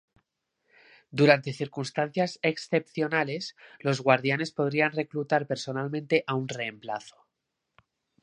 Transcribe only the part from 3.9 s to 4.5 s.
Guardianes